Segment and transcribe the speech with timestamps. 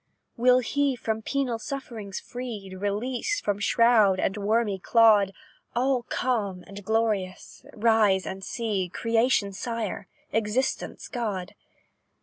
[0.35, 5.31] "Will he, from penal sufferings free, Released from shroud and wormy clod,
[5.75, 11.53] All calm and glorious, rise and see Creation's Sire Existence' God?